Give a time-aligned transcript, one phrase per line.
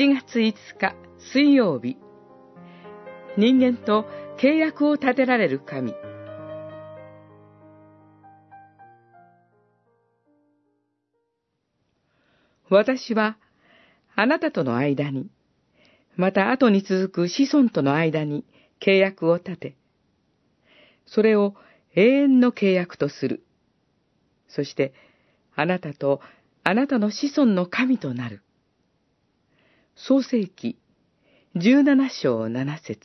[0.00, 0.94] 7月5日
[1.30, 1.98] 水曜日
[3.36, 4.06] 人間と
[4.38, 5.92] 契約を立てられる神
[12.70, 13.36] 私は
[14.16, 15.28] あなたとの間に、
[16.16, 18.46] また後に続く子孫との間に
[18.80, 19.76] 契約を立て、
[21.04, 21.54] それを
[21.94, 23.44] 永遠の契約とする。
[24.48, 24.94] そして、
[25.54, 26.22] あなたと
[26.64, 28.40] あなたの子孫の神となる。
[29.96, 30.78] 創世記
[31.56, 33.00] 17章7節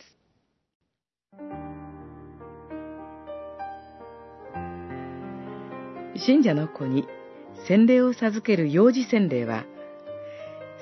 [6.15, 7.05] 信者の子に
[7.67, 9.65] 洗礼を授ける幼児洗礼は、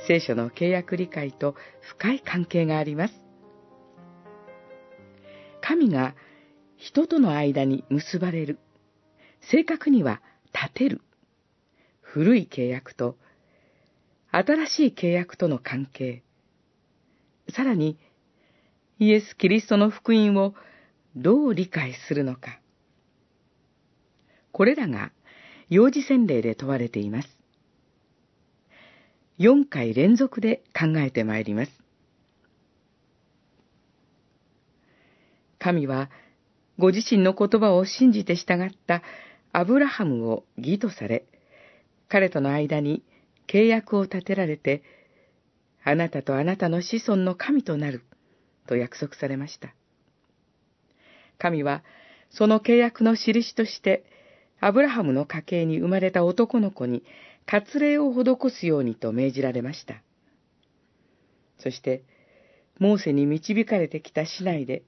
[0.08, 3.14] 聖書の契約理解と深い関係があります。
[5.62, 6.16] 神が
[6.78, 8.60] 人との間に結ばれる。
[9.40, 10.22] 正確には
[10.54, 11.02] 立てる。
[12.02, 13.18] 古い契約と
[14.36, 16.24] 新しい契約との関係。
[17.56, 18.00] さらに、
[18.98, 20.56] イエス・キリストの福音を
[21.16, 22.60] どう理解するのか。
[24.52, 25.12] これらが
[25.70, 27.30] 幼児洗礼で問われています。
[29.38, 31.72] 4回連続で考えてまいります。
[35.60, 36.10] 神は、
[36.80, 39.04] ご自身の言葉を信じて従った
[39.52, 41.28] アブラハムを義とされ、
[42.10, 43.04] 彼との間に
[43.48, 44.84] 契約を立てられて、
[45.84, 48.04] あなたとあなたの子孫の神となる、
[48.68, 49.74] と約束されました。
[51.38, 51.84] 神は、
[52.30, 54.06] その契約の印として、
[54.60, 57.04] アブラハムの家系に生まれた男の子に
[57.46, 60.02] 割礼を施すようにと命じられました。
[61.60, 62.04] そして、
[62.80, 64.84] モーセに導かれてきた市内で、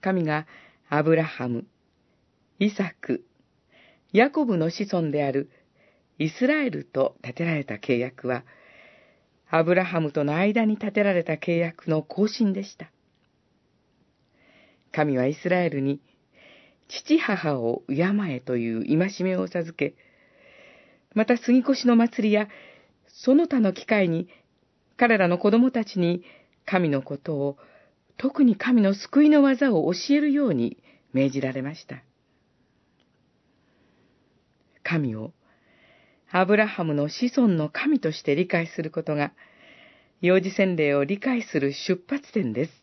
[0.00, 0.46] 神が
[0.88, 1.66] アブラハム、
[2.58, 3.24] イサク、
[4.12, 5.50] ヤコブの子孫である
[6.20, 8.44] イスラエルと立てられた契約は、
[9.48, 12.90] アブラハムとの間に立てられた契約の更新でした。
[14.92, 16.02] 神はイスラエルに
[16.88, 19.94] 父母を敬えという戒めを授け、
[21.14, 22.48] また杉越の祭りや
[23.08, 24.28] その他の機会に
[24.98, 26.22] 彼らの子供たちに
[26.66, 27.56] 神のことを、
[28.18, 30.76] 特に神の救いの技を教えるように
[31.14, 32.02] 命じられました。
[34.82, 35.32] 神を
[36.32, 39.32] アブラハムの子孫の神として理解することが、
[40.20, 42.79] 幼児洗礼を理解する出発点です。